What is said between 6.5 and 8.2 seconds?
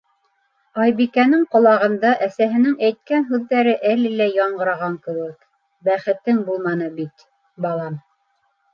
булманы бит, балам.